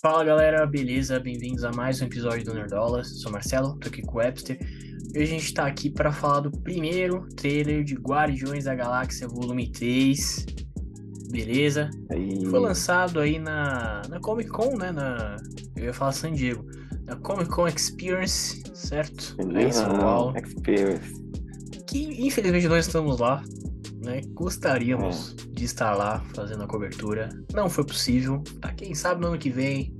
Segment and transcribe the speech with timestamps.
[0.00, 1.18] Fala galera, beleza?
[1.18, 3.20] Bem-vindos a mais um episódio do Nerdolas.
[3.20, 4.56] Sou Marcelo, tô aqui com o Webster.
[5.12, 9.26] E hoje a gente tá aqui para falar do primeiro trailer de Guardiões da Galáxia
[9.26, 10.46] Volume 3.
[11.32, 11.90] Beleza?
[12.12, 14.92] Aí, Foi lançado aí na, na Comic Con, né?
[14.92, 15.34] Na,
[15.74, 16.64] eu ia falar San Diego.
[17.04, 19.36] Na Comic Con Experience, certo?
[19.40, 20.38] Em São Paulo.
[20.38, 21.12] Experience.
[21.88, 23.42] Que infelizmente nós estamos lá,
[24.02, 24.20] né?
[24.32, 27.28] Gostaríamos de estar lá fazendo a cobertura.
[27.52, 28.42] Não foi possível.
[28.60, 29.94] Tá, quem sabe no ano que vem,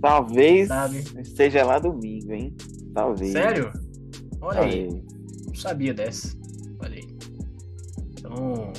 [0.00, 1.04] Talvez sabe?
[1.20, 2.54] esteja lá domingo, hein?
[2.94, 3.32] Talvez.
[3.32, 3.72] Sério?
[4.40, 5.04] Olha aí, Talvez.
[5.46, 6.36] não sabia dessa.
[6.80, 7.08] Olha aí.
[8.12, 8.72] Então,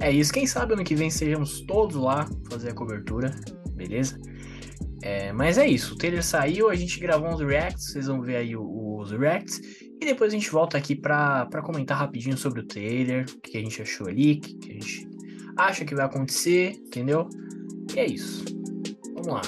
[0.00, 0.08] é.
[0.08, 0.32] é isso.
[0.32, 3.34] Quem sabe ano que vem sejamos todos lá fazer a cobertura,
[3.74, 4.18] beleza?
[5.02, 8.36] É, mas é isso, o trailer saiu, a gente gravou uns reacts, vocês vão ver
[8.36, 9.60] aí os reacts,
[10.00, 13.58] e depois a gente volta aqui pra, pra comentar rapidinho sobre o trailer, o que
[13.58, 15.08] a gente achou ali, o que a gente
[15.56, 17.28] acha que vai acontecer, entendeu?
[17.94, 18.44] E é isso.
[19.14, 19.42] Vamos lá.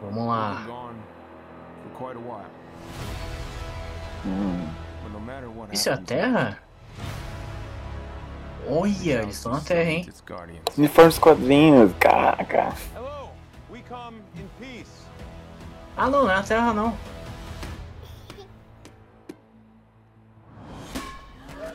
[0.00, 0.66] Vamos lá.
[4.24, 4.66] Hum.
[5.72, 6.65] Isso é a Terra?
[8.68, 10.04] Olha, eles estão na Terra, hein?
[10.08, 10.62] It's Guardians.
[10.76, 12.74] Uniforme dos quadrinhos, caraca.
[15.96, 16.96] Ah, não, não é a Terra, não.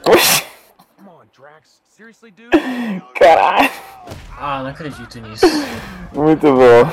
[0.08, 0.44] Oxi,
[3.18, 3.70] caralho.
[4.38, 5.46] Ah, não acredito nisso.
[6.14, 6.92] Muito bom.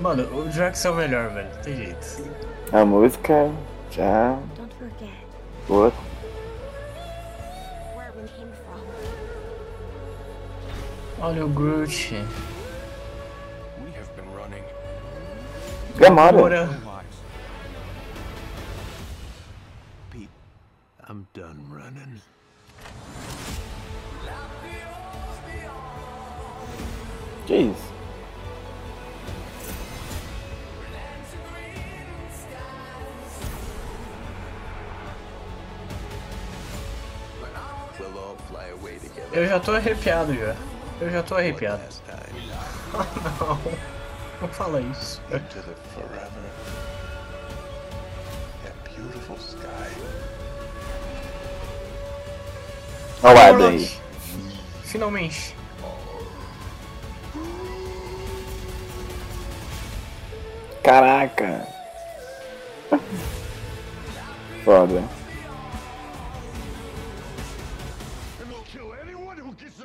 [0.00, 1.50] Mano, o Drax é o melhor, velho.
[1.62, 2.30] Tem jeito.
[2.72, 3.50] A música
[3.90, 4.38] já.
[4.80, 5.10] Forget
[5.68, 6.09] Boa.
[11.22, 12.14] Olha o Groot.
[13.84, 14.64] we have been running
[15.98, 16.68] Gamora.
[21.06, 22.22] I'm done running.
[27.46, 27.92] Que isso?
[37.98, 39.28] We'll all fly away together.
[39.32, 40.69] Eu já tô arrepiado já.
[41.00, 41.82] Eu já tô arrepiado.
[42.04, 42.18] time
[42.92, 43.06] Ah,
[43.40, 43.58] não.
[44.42, 45.22] Não fala isso.
[53.22, 53.90] Olha o Adam aí.
[54.84, 55.56] Finalmente.
[60.82, 61.66] Caraca.
[64.64, 65.19] Foda.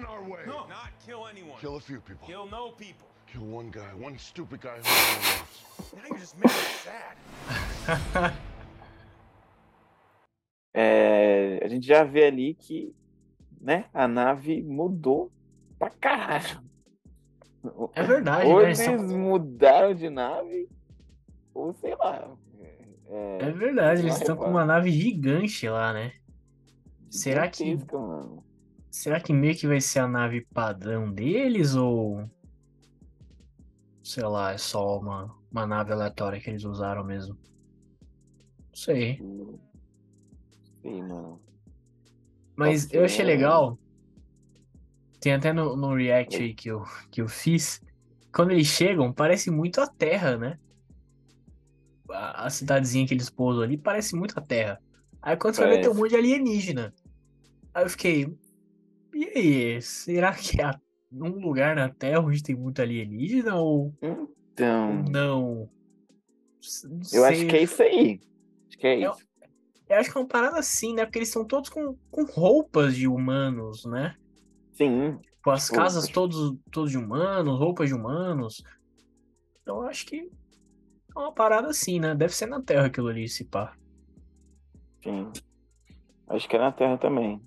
[0.05, 0.39] In our way.
[0.45, 1.59] No, not kill anyone.
[1.59, 2.27] Kill a few people.
[2.27, 3.07] Kill no people.
[3.31, 5.97] Kill one guy, one stupid guy who.
[5.97, 8.33] Now you're just making me sad.
[10.77, 12.93] É, a gente já vê ali que,
[13.61, 15.31] né, a nave mudou
[15.79, 16.61] pra caralho.
[17.93, 18.65] É verdade, ou né?
[18.65, 20.67] eles Eles tão- mudaram de nave,
[21.53, 22.29] ou sei lá.
[23.07, 26.11] É, É verdade, eles estão com uma nave gigante lá, né?
[27.09, 28.43] Será que, mano.
[28.95, 32.29] Será que meio que vai ser a nave padrão deles ou
[34.01, 37.37] sei lá, é só uma, uma nave aleatória que eles usaram mesmo?
[37.99, 39.21] Não sei.
[40.81, 41.41] Sei, mano.
[42.55, 43.77] Mas eu achei legal.
[45.19, 47.81] Tem até no, no react aí que eu, que eu fiz.
[48.33, 50.57] Quando eles chegam, parece muito a Terra, né?
[52.09, 54.79] A, a cidadezinha que eles pousam ali parece muito a Terra.
[55.21, 56.93] Aí quando você vai ver, tem um monte de alienígena.
[57.73, 58.44] Aí eu fiquei.
[59.15, 59.81] E aí?
[59.81, 65.69] Será que é a- um lugar na Terra onde tem muito alienígena ou Então, não?
[66.83, 67.47] Não eu acho sei.
[67.47, 68.19] que é isso aí.
[68.67, 69.25] Acho que é Eu- isso.
[69.87, 71.05] Eu acho que é uma parada assim, né?
[71.05, 74.17] Porque eles estão todos com, com roupas de humanos, né?
[74.73, 75.17] Sim.
[75.21, 78.63] Tipo, as Tipo, casas todos, todos de humanos, roupas de humanos.
[79.61, 80.29] Então eu acho que
[81.15, 82.13] é uma parada assim, né?
[82.15, 83.77] Deve ser na Terra aquilo ali, se pá.
[85.03, 85.31] Sim.
[86.27, 87.39] Acho que é na Terra também.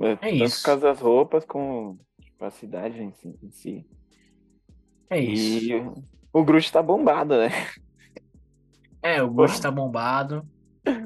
[0.00, 0.58] É, Tanto isso.
[0.58, 3.38] por causa das roupas, como tipo, a cidade em si.
[3.42, 3.86] em si.
[5.08, 5.72] É isso.
[5.72, 5.74] E
[6.32, 7.50] o Groot tá bombado, né?
[9.04, 10.48] É, o Ghost tá bombado.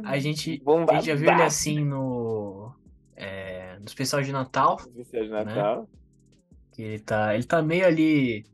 [0.04, 2.72] A gente, a gente já viu ele assim no.
[3.16, 4.76] É, no especial de Natal.
[4.96, 5.44] Especial de né?
[5.44, 5.88] Natal.
[6.72, 7.34] Que ele tá.
[7.34, 8.46] Ele tá meio ali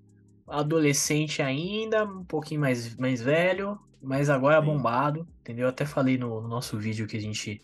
[0.49, 5.65] adolescente ainda, um pouquinho mais, mais velho, mas agora é bombado, entendeu?
[5.65, 7.61] Eu até falei no, no nosso vídeo que a gente.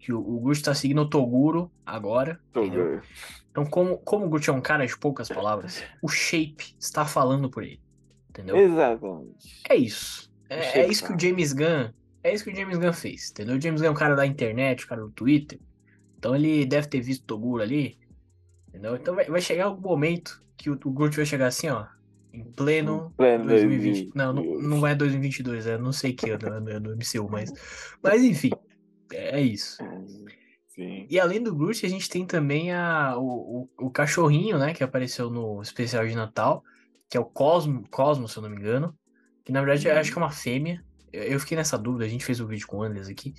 [0.00, 2.40] Que o, o Gucci tá seguindo o Toguro agora.
[2.54, 3.02] Vendo.
[3.50, 7.50] Então, como, como o Gucci é um cara de poucas palavras, o Shape está falando
[7.50, 7.80] por ele.
[8.30, 8.56] Entendeu?
[8.56, 9.62] Exatamente.
[9.68, 10.30] É isso.
[10.48, 11.20] É, é isso que o.
[11.20, 11.90] James Gunn.
[12.22, 13.56] É isso que o James Gunn fez, entendeu?
[13.56, 15.60] O James Gunn é um cara da internet, um cara do Twitter.
[16.18, 17.98] Então ele deve ter visto o Toguro ali.
[18.68, 18.96] Entendeu?
[18.96, 21.86] Então vai, vai chegar um momento que o, o Groot vai chegar assim, ó.
[22.32, 24.12] Em pleno, pleno 2020.
[24.14, 24.68] Não, não, 2022.
[24.70, 27.52] não é 2022, é não sei que ano é do MCU, mas.
[28.02, 28.50] Mas enfim.
[29.12, 29.78] É, é isso.
[30.68, 31.06] Sim.
[31.10, 34.72] E além do Groot, a gente tem também a, o, o, o cachorrinho, né?
[34.72, 36.62] Que apareceu no especial de Natal,
[37.08, 38.96] que é o Cosmo, Cosmo, se eu não me engano.
[39.44, 40.84] Que na verdade eu acho que é uma fêmea.
[41.12, 43.34] Eu, eu fiquei nessa dúvida, a gente fez o vídeo com o Anderson aqui.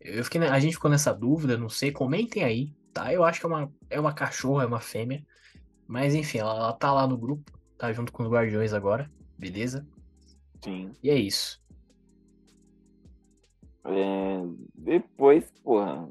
[0.00, 3.12] Eu fiquei, a gente ficou nessa dúvida, não sei, comentem aí, tá?
[3.12, 5.22] Eu acho que é uma, é uma cachorra, é uma fêmea.
[5.86, 9.86] Mas enfim, ela, ela tá lá no grupo, tá junto com os Guardiões agora, beleza?
[10.64, 10.92] Sim.
[11.02, 11.60] E é isso.
[13.84, 14.42] É,
[14.74, 16.08] depois, porra.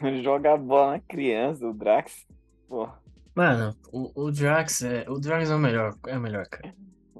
[0.22, 2.26] Joga a bola na criança, o Drax.
[2.68, 3.00] Porra.
[3.34, 5.04] Mano, o, o Drax é.
[5.08, 6.74] O Drax é o melhor, é o melhor, cara.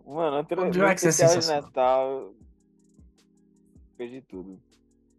[0.07, 1.63] Mano, O Drax é especial de sensacional.
[1.63, 2.35] Natal.
[3.97, 4.61] Perdi tudo.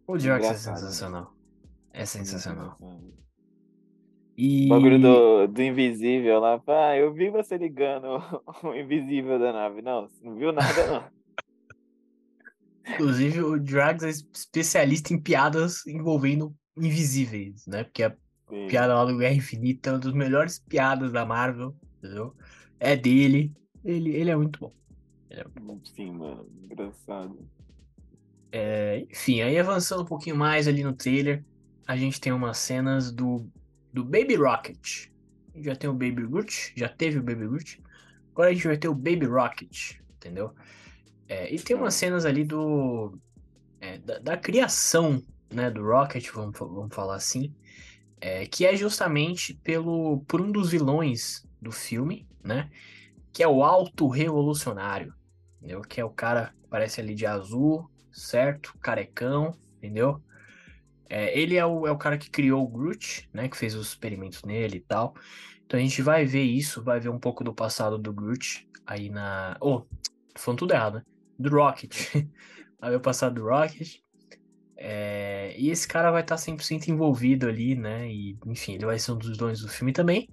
[0.05, 0.77] O Drax é Engraçado.
[0.77, 1.33] sensacional.
[1.93, 2.77] É sensacional.
[2.79, 2.99] O
[4.37, 4.67] E.
[4.67, 6.61] bagulho do, do invisível lá.
[6.67, 8.07] Ah, eu vi você ligando
[8.63, 9.81] o invisível da nave.
[9.81, 11.03] Não, não viu nada, não.
[12.87, 17.83] Inclusive, o Drax é especialista em piadas envolvendo invisíveis, né?
[17.83, 18.11] Porque a
[18.49, 18.67] Sim.
[18.67, 22.35] piada lá do Guerra Infinita é uma das melhores piadas da Marvel, entendeu?
[22.79, 23.53] É dele.
[23.83, 24.73] Ele, ele é muito bom.
[25.83, 26.47] Sim, mano.
[26.63, 27.37] Engraçado.
[28.51, 31.43] É, enfim, aí avançando um pouquinho mais ali no trailer,
[31.87, 33.47] a gente tem umas cenas do,
[33.91, 35.07] do Baby Rocket.
[35.55, 37.81] Já tem o Baby Groot, já teve o Baby Groot.
[38.31, 40.53] Agora a gente vai ter o Baby Rocket, entendeu?
[41.33, 43.17] É, e tem umas cenas ali do
[43.81, 45.19] é, da, da criação
[45.51, 47.51] né, do Rocket, vamos, vamos falar assim,
[48.21, 52.69] é, que é justamente pelo por um dos vilões do filme, né?
[53.31, 55.11] Que é o Alto Revolucionário,
[55.57, 55.81] entendeu?
[55.81, 58.77] Que é o cara que aparece ali de azul, certo?
[58.79, 60.21] Carecão, entendeu?
[61.09, 63.49] É, ele é o, é o cara que criou o Groot, né?
[63.49, 65.15] Que fez os experimentos nele e tal.
[65.65, 69.09] Então a gente vai ver isso, vai ver um pouco do passado do Groot aí
[69.09, 69.57] na.
[69.59, 71.12] Oh, tô falando tudo errado, né?
[71.37, 71.91] Do Rocket.
[72.79, 73.99] vai passado do Rocket.
[74.75, 78.11] É, e esse cara vai estar 100% envolvido ali, né?
[78.11, 80.29] E, enfim, ele vai ser um dos donos do filme também.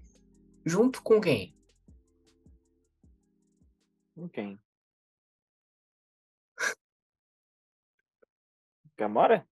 [0.65, 1.55] Junto com quem?
[4.15, 4.59] Com quem?
[8.97, 9.47] Gamora?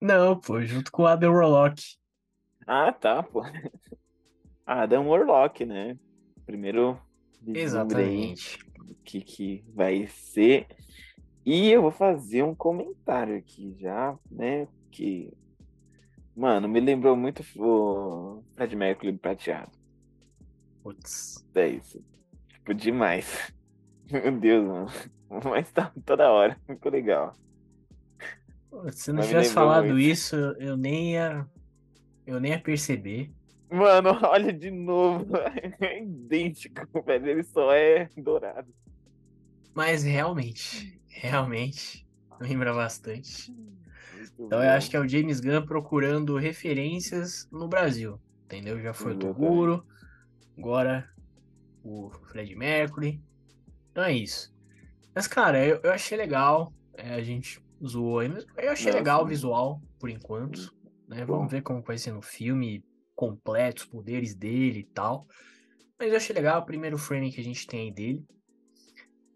[0.00, 1.82] Não, pô, junto com o Adam Warlock.
[2.66, 3.42] Ah, tá, pô.
[4.66, 5.98] Adam Warlock, né?
[6.44, 7.00] Primeiro
[7.46, 8.58] Exatamente.
[8.88, 10.66] Do que, que vai ser.
[11.44, 14.66] E eu vou fazer um comentário aqui já, né?
[14.90, 15.32] Que,
[16.34, 19.72] mano, me lembrou muito o Fred Mercury prateado.
[20.82, 21.44] Putz.
[21.54, 22.02] É isso.
[22.48, 23.52] Tipo, demais.
[24.10, 24.86] Meu Deus, mano.
[25.44, 26.58] Mas tá toda hora.
[26.66, 27.34] Muito legal.
[28.92, 29.98] Se não Mas tivesse falado muito.
[29.98, 31.46] isso, eu nem ia.
[32.26, 33.30] Eu nem ia perceber.
[33.70, 35.26] Mano, olha de novo.
[35.80, 37.28] É idêntico, velho.
[37.28, 38.72] Ele só é dourado.
[39.74, 42.06] Mas realmente, realmente,
[42.40, 43.52] lembra bastante.
[44.12, 48.20] Muito Então eu acho que é o James Gunn procurando referências no Brasil.
[48.44, 48.80] Entendeu?
[48.80, 49.18] Já foi o.
[49.18, 49.84] Toguro,
[50.56, 51.08] agora
[51.84, 53.22] o Fred Mercury.
[53.90, 54.52] Então é isso.
[55.14, 56.72] Mas, cara, eu, eu achei legal.
[56.96, 60.74] é, a gente zoou aí, mas eu achei Não, legal o visual, por enquanto.
[61.08, 61.24] Né?
[61.24, 61.48] Vamos Bom.
[61.48, 62.84] ver como vai ser no filme
[63.18, 65.26] completo, os poderes dele e tal.
[65.98, 68.24] Mas eu achei legal o primeiro frame que a gente tem aí dele.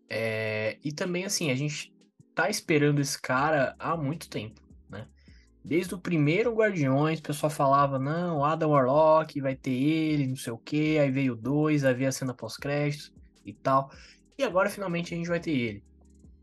[0.08, 1.92] É, e também, assim, a gente
[2.32, 5.08] tá esperando esse cara há muito tempo, né?
[5.64, 10.52] Desde o primeiro Guardiões, o pessoal falava, não, Adam Warlock, vai ter ele, não sei
[10.52, 10.98] o quê.
[11.00, 13.12] Aí veio o 2, aí veio a cena pós-créditos
[13.44, 13.90] e tal.
[14.38, 15.84] E agora, finalmente, a gente vai ter ele.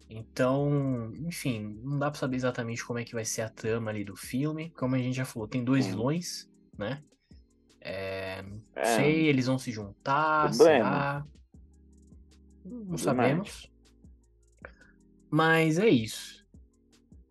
[0.09, 4.03] Então, enfim, não dá pra saber exatamente como é que vai ser a trama ali
[4.03, 4.71] do filme.
[4.71, 7.01] Como a gente já falou, tem dois vilões, né?
[7.81, 11.25] É, não É, sei, eles vão se juntar, será?
[12.65, 13.69] Não sabemos.
[15.31, 16.45] Mas é isso.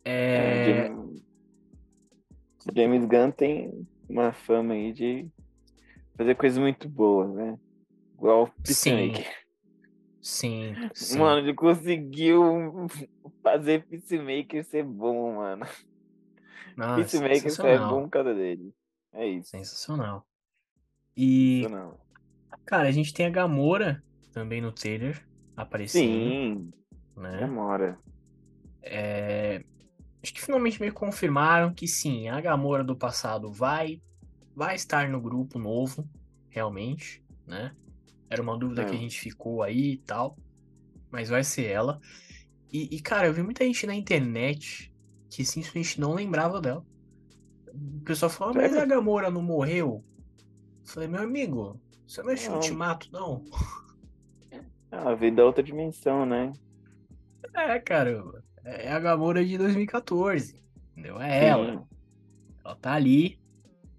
[0.05, 1.23] é, É, James...
[2.75, 5.29] James Gunn tem uma fama aí de
[6.17, 7.59] fazer coisas muito boas, né?
[8.15, 9.37] Igual o Sim, Peacemaker.
[10.21, 11.19] sim, sim.
[11.19, 12.87] Mano, ele conseguiu
[13.43, 15.67] fazer Peacemaker ser bom, mano.
[16.77, 18.75] Nossa, Peacemaker é bom por causa dele.
[19.13, 19.51] É isso.
[19.51, 20.27] Sensacional.
[21.19, 21.99] E, não.
[22.65, 26.71] cara, a gente tem a Gamora também no trailer aparecendo, Sim,
[27.17, 27.41] né?
[27.41, 27.99] demora.
[28.83, 29.65] É,
[30.23, 34.01] Acho que finalmente me confirmaram que sim, a Gamora do passado vai
[34.55, 36.09] vai estar no grupo novo,
[36.51, 37.75] realmente, né?
[38.29, 39.01] Era uma dúvida que a É.
[39.01, 40.37] gente ficou aí e tal,
[41.11, 42.01] mas vai ser ela.
[42.73, 44.93] E, e, cara, eu vi muita gente na internet
[45.31, 46.85] que simplesmente não lembrava dela.
[47.73, 50.05] O pessoal falou, "Ah, mas a Gamora não morreu?
[50.89, 52.55] Falei, meu amigo, você não Não.
[52.55, 53.45] Ultimato, não?
[54.91, 56.53] Ah, veio da outra dimensão, né?
[57.55, 58.23] É, cara,
[58.65, 60.61] é a Gamora de 2014,
[60.93, 61.21] entendeu?
[61.21, 61.73] É ela.
[61.73, 61.87] Sim.
[62.65, 63.39] Ela tá ali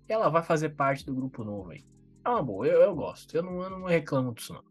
[0.07, 1.85] e ela vai fazer parte do grupo novo aí.
[2.25, 3.35] É uma boa, eu, eu gosto.
[3.35, 4.63] Eu não, eu não reclamo disso, não.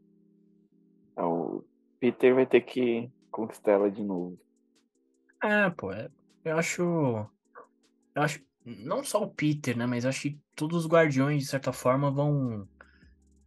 [1.17, 1.65] Ah, O
[2.01, 4.39] Peter vai ter que conquistar ela de novo.
[5.43, 6.11] É, pô, é-
[6.45, 6.83] eu acho.
[6.83, 8.41] Eu acho.
[8.65, 9.87] Não só o Peter, né?
[9.87, 12.69] Mas acho que todos os guardiões, de certa forma, vão.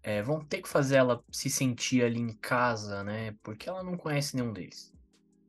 [0.04, 3.34] é, vão ter que fazer ela se sentir ali em casa, né?
[3.44, 4.94] Porque ela não conhece nenhum deles.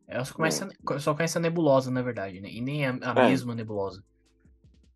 [0.07, 2.51] Ela só conhece, a, só conhece a nebulosa, na verdade, né?
[2.51, 3.17] E nem a, a É.
[3.17, 4.05] mesma nebulosa.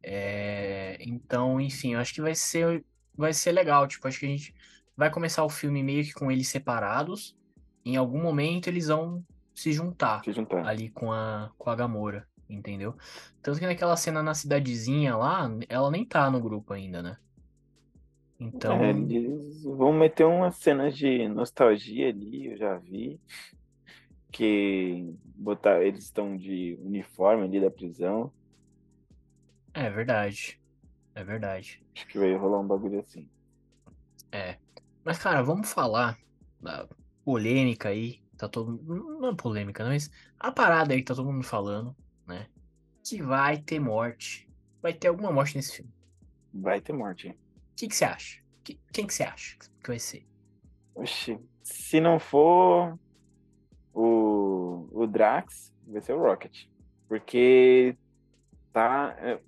[0.02, 2.84] É, então, enfim, eu acho que vai ser,
[3.16, 3.86] vai ser legal.
[3.88, 4.54] Tipo, acho que a gente
[4.96, 7.36] vai começar o filme meio que com eles separados.
[7.84, 10.60] Em algum momento eles vão se juntar Se juntar.
[10.60, 12.96] ali com a, com a Gamora, entendeu?
[13.42, 17.18] Tanto que naquela cena na cidadezinha lá, ela nem tá no grupo ainda, né?
[18.38, 23.20] Então, É, eles vão meter umas cenas de nostalgia ali, eu já vi.
[24.32, 28.32] Que botar, eles estão de uniforme ali da prisão.
[29.74, 30.60] é verdade.
[31.14, 31.82] É verdade.
[31.96, 33.28] Acho que vai rolar um bagulho assim.
[34.32, 34.58] É.
[35.04, 36.18] Mas, cara, vamos falar
[36.60, 36.88] da
[37.24, 38.22] polêmica aí.
[38.36, 41.96] Tá todo Não é polêmica, não, mas a parada aí que tá todo mundo falando?
[43.08, 44.48] Que vai ter morte.
[44.82, 45.92] Vai ter alguma morte nesse filme.
[46.52, 47.28] Vai ter morte.
[47.28, 47.34] O
[47.76, 48.42] que que você acha?
[48.64, 50.26] Que- Quem que você acha que vai ser?
[50.94, 52.98] Oxi, se não for
[53.94, 56.66] o, o Drax, vai ser o Rocket.
[57.08, 57.96] Porque
[58.72, 59.40] tá, é,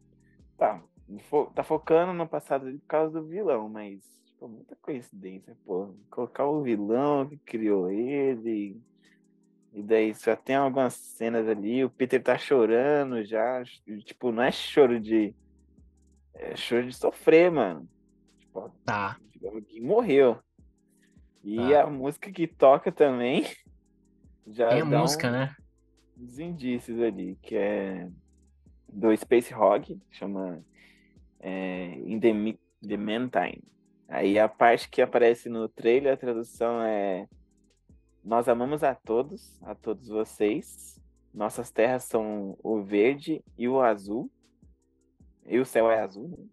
[0.56, 0.82] tá,
[1.28, 5.94] fo- tá focando no passado por causa do vilão, mas tipo, muita coincidência, pô.
[6.10, 8.80] Colocar o vilão que criou ele.
[9.78, 13.62] E daí só tem algumas cenas ali, o Peter tá chorando já.
[14.04, 15.32] Tipo, não é choro de.
[16.34, 17.88] É choro de sofrer, mano.
[18.40, 19.16] Tipo, Tá.
[19.44, 20.36] Alguém morreu.
[21.44, 21.84] E Tá.
[21.84, 23.44] a música que toca também
[24.48, 25.54] já Tem a música, um- né?
[26.20, 28.08] uns indícios ali, que é
[28.88, 30.60] do Space Hog, chama
[31.38, 33.62] é, In the, the Meantime.
[34.08, 37.28] Aí a parte que aparece no trailer, a tradução é
[38.24, 41.00] Nós amamos a todos, a todos vocês.
[41.32, 44.30] Nossas terras são o verde e o azul.
[45.46, 46.28] E o céu é azul.
[46.28, 46.46] né?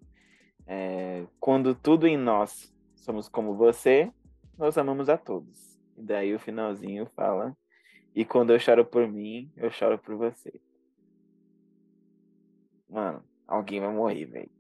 [0.67, 4.11] É, quando tudo em nós somos como você,
[4.57, 5.77] nós amamos a todos.
[5.97, 7.55] E daí o finalzinho fala
[8.15, 10.61] e quando eu choro por mim, eu choro por você.
[12.89, 14.51] Mano, alguém vai morrer, velho.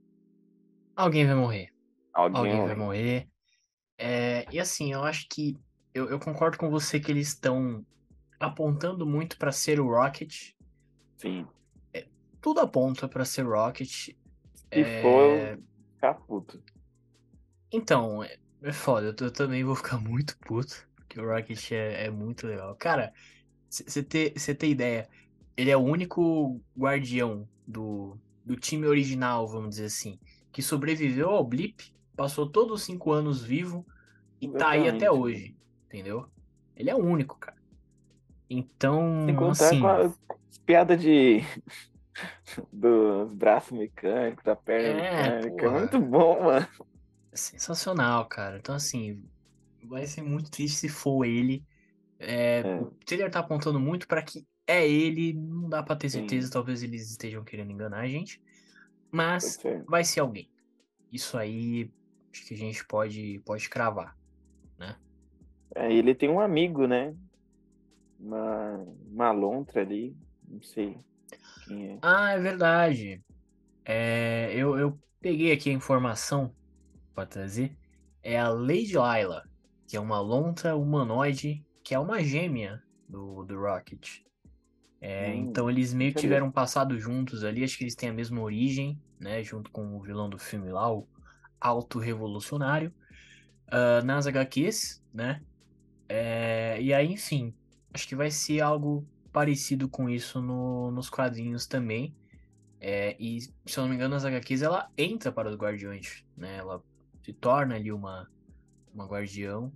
[0.93, 1.69] Alguém vai morrer.
[2.13, 3.29] Alguém, Alguém vai morrer.
[3.97, 5.57] É, e assim, eu acho que.
[5.95, 7.85] Eu, eu concordo com você que eles estão
[8.37, 10.51] apontando muito pra ser o Rocket.
[11.17, 11.47] Sim.
[12.41, 13.91] Tudo aponta pra ser o Rocket.
[13.93, 14.13] Se
[14.71, 15.57] É, for,
[15.95, 16.61] ficar puto.
[17.71, 19.15] Então, é, é foda.
[19.17, 20.85] Eu, eu também vou ficar muito puto.
[20.97, 22.75] Porque o Rocket é, é muito legal.
[22.75, 23.13] Cara,
[23.69, 25.07] você ter, cê ter ideia,
[25.55, 30.19] ele é o único guardião do, do time original, vamos dizer assim,
[30.51, 33.85] que sobreviveu ao blip, passou todos os cinco anos vivo
[34.41, 35.09] e tá aí até Exatamente.
[35.09, 35.55] hoje.
[35.95, 36.29] Entendeu?
[36.75, 37.55] Ele é o único, cara.
[38.49, 39.79] Então, Sem contar assim.
[39.79, 41.39] com as piadas de.
[42.71, 45.63] dos braços mecânicos, da perna É, mecânica.
[45.63, 45.75] porra.
[45.77, 46.67] É muito bom, mano.
[47.31, 48.57] É sensacional, cara.
[48.57, 49.23] Então, assim,
[49.85, 51.63] vai ser muito triste se for ele.
[52.19, 52.81] É, É.
[52.81, 56.19] O trailer tá apontando muito pra que é ele, não dá pra ter Sim.
[56.19, 58.41] certeza, talvez eles estejam querendo enganar a gente,
[59.11, 60.51] mas vai ser alguém.
[61.09, 61.89] Isso aí,
[62.33, 64.13] acho que a gente pode, pode cravar.
[65.75, 67.15] É, ele tem um amigo, né?
[68.19, 68.77] Uma,
[69.07, 70.15] uma lontra ali.
[70.47, 70.97] Não sei
[71.61, 72.01] quem é.
[72.01, 73.23] Ah, é verdade.
[73.85, 76.55] É, eu, eu peguei aqui a informação
[77.13, 77.77] pra trazer.
[78.23, 79.43] É a Lady Lila,
[79.87, 84.21] que é uma lontra humanoide, que é uma gêmea do, do Rocket.
[85.01, 88.09] É, Hum, então eles meio que tiveram um passado juntos ali, acho que eles têm
[88.09, 89.43] a mesma origem, né?
[89.43, 91.07] Junto com o vilão do filme lá, o
[91.59, 92.93] Alto Revolucionário.
[93.71, 95.41] ah, nas HQs, né?
[96.07, 97.53] É, e aí, enfim,
[97.93, 102.15] acho que vai ser algo parecido com isso no- nos quadrinhos também.
[102.79, 106.57] É, e, se eu não me engano, nas HQs ela entra para os Guardiões, né?
[106.57, 106.83] Ela
[107.23, 108.29] se torna ali uma,
[108.93, 109.71] uma guardião.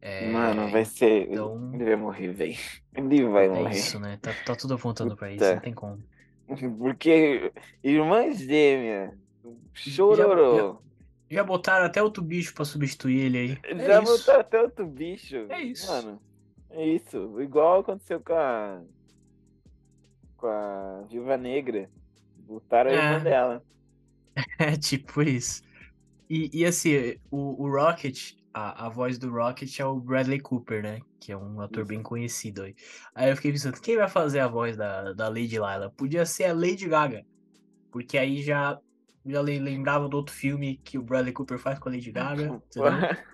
[0.00, 1.28] É, Mano, vai ser.
[1.30, 2.56] então- Ele vai morrer, velho.
[2.94, 3.74] Ele vai é morrer.
[3.74, 4.18] isso, né?
[4.22, 6.02] Tá, tá tudo apontando pra isso, não tem como.
[6.78, 9.18] Porque irmã gêmea,
[9.74, 10.82] chororô.
[11.30, 13.58] Já botaram até outro bicho pra substituir ele aí.
[13.64, 14.12] É Já isso.
[14.18, 15.36] botou até outro bicho.
[15.50, 15.86] É isso.
[15.90, 16.20] Mano,
[16.70, 17.40] é isso.
[17.40, 18.82] Igual aconteceu com a,
[20.36, 21.90] com a Viúva Negra.
[22.38, 22.96] Botaram a É.
[22.96, 23.62] irmã dela.
[24.58, 25.62] É tipo isso.
[26.30, 30.80] E, e assim, o, o Rocket, a, a voz do Rocket é o Bradley Cooper,
[30.82, 31.00] né?
[31.18, 31.88] Que é um ator Isso.
[31.88, 32.74] bem conhecido aí.
[33.14, 35.92] Aí eu fiquei pensando, quem vai fazer a voz da, da Lady Lila?
[35.96, 37.26] Podia ser a Lady Gaga.
[37.90, 38.78] Porque aí já,
[39.28, 42.62] já le- lembrava do outro filme que o Bradley Cooper faz com a Lady Gaga.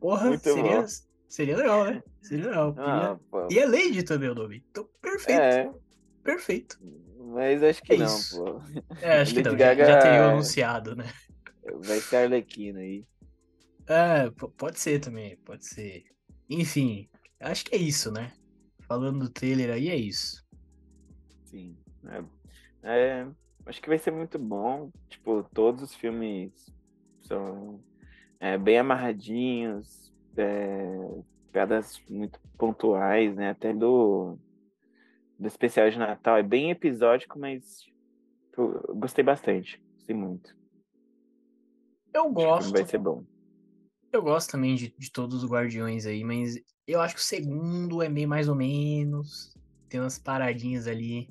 [0.00, 0.86] Porra, Muito seria, bom.
[1.28, 2.02] seria legal, né?
[2.22, 2.74] Seria legal.
[2.78, 3.18] Ah.
[3.50, 4.62] E é Lady também o nome.
[4.70, 5.40] Então, perfeito.
[5.40, 5.72] É,
[6.22, 6.78] Perfeito.
[7.18, 8.42] mas acho que É não, isso.
[8.44, 8.60] pô.
[9.00, 11.04] É, acho que Lady não, já, já Gaga- teria anunciado, né?
[11.84, 13.06] Vai ser Arlequina aí.
[13.86, 16.04] É, pode ser também, pode ser.
[16.48, 17.08] Enfim,
[17.40, 18.32] acho que é isso, né?
[18.82, 20.44] Falando do trailer aí, é isso.
[21.44, 21.76] Sim.
[22.06, 22.22] É,
[22.82, 23.26] é,
[23.66, 24.90] acho que vai ser muito bom.
[25.08, 26.52] Tipo, todos os filmes
[27.22, 27.80] são
[28.38, 33.50] é, bem amarradinhos, é, piadas muito pontuais, né?
[33.50, 34.38] Até do,
[35.38, 36.36] do especial de Natal.
[36.36, 37.84] É bem episódico, mas
[38.56, 39.82] eu, eu gostei bastante.
[39.94, 40.56] Gostei muito.
[42.12, 43.24] Eu gosto, vai ser bom.
[44.12, 46.56] eu gosto também de, de todos os Guardiões aí, mas
[46.86, 49.52] eu acho que o segundo é meio mais ou menos.
[49.88, 51.28] Tem umas paradinhas ali,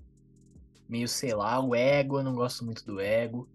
[0.93, 1.59] meio sei lá.
[1.59, 3.49] O Ego, eu não gosto muito do Ego,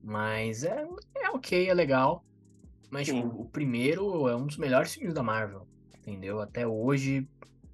[0.00, 2.24] mas é, é ok, é legal.
[2.88, 5.66] Mas, tipo, o primeiro é um dos melhores filmes da Marvel,
[5.98, 6.40] entendeu?
[6.40, 7.28] Até hoje,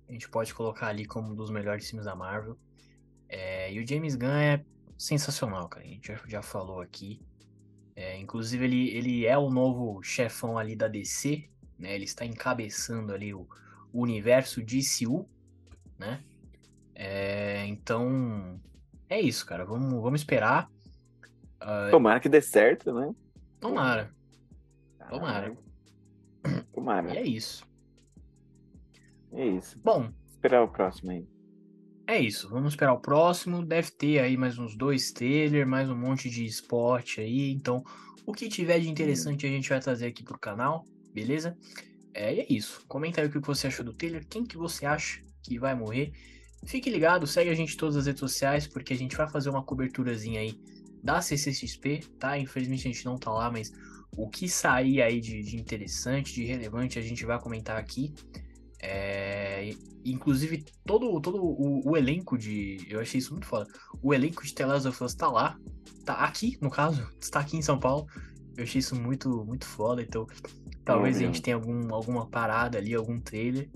[0.09, 2.57] a gente pode colocar ali como um dos melhores filmes da Marvel.
[3.28, 4.64] É, e o James Gunn é
[4.97, 5.85] sensacional, cara.
[5.85, 7.21] A gente já, já falou aqui.
[7.95, 11.95] É, inclusive, ele, ele é o novo chefão ali da DC, né?
[11.95, 13.47] Ele está encabeçando ali o,
[13.92, 15.28] o universo DCU,
[15.99, 16.25] né?
[16.95, 18.59] É, então,
[19.12, 19.64] é isso, cara.
[19.64, 20.71] Vamos, vamos esperar.
[21.61, 23.14] Ah, Tomara que dê certo, né?
[23.61, 24.12] tomara.
[25.09, 25.57] Tomara.
[26.73, 27.14] Tomara.
[27.14, 27.64] E é isso.
[29.33, 29.78] É isso.
[29.78, 30.11] Bom,
[30.42, 31.25] Esperar o próximo aí.
[32.04, 33.64] É isso, vamos esperar o próximo.
[33.64, 37.53] Deve ter aí mais uns dois trailers, mais um monte de esporte aí.
[37.53, 37.85] Então,
[38.27, 41.57] o que tiver de interessante a gente vai trazer aqui pro canal, beleza?
[42.12, 42.85] É, e é isso.
[42.88, 46.11] Comenta aí o que você achou do trailer, quem que você acha que vai morrer.
[46.64, 49.51] Fique ligado, segue a gente em todas as redes sociais, porque a gente vai fazer
[49.51, 50.59] uma coberturazinha aí
[51.03, 52.38] da CCXP, tá?
[52.38, 53.72] Infelizmente a gente não tá lá, mas
[54.16, 58.14] o que sair aí de, de interessante, de relevante, a gente vai comentar aqui.
[58.81, 59.70] É,
[60.05, 62.85] Inclusive, todo, todo o, o elenco de.
[62.90, 63.68] Eu achei isso muito foda.
[64.03, 65.57] O elenco de The Last of Us tá lá.
[66.05, 67.09] Tá aqui, no caso.
[67.20, 68.07] Está aqui em São Paulo.
[68.57, 70.03] Eu achei isso muito, muito foda.
[70.03, 70.27] Então,
[70.85, 71.27] talvez a Uhum.
[71.27, 73.70] gente tenha algum, alguma parada ali, algum trailer.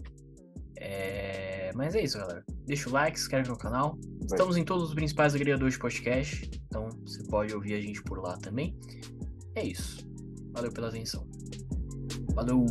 [0.77, 2.44] É, Mas é isso, galera.
[2.66, 3.98] Deixa o like, se inscreve no canal.
[4.22, 6.50] Estamos em todos os principais agregadores de podcast.
[6.66, 8.76] Então, você pode ouvir a gente por lá também.
[9.55, 10.07] É isso.
[10.52, 11.26] Valeu pela atenção.
[12.35, 12.66] Valeu!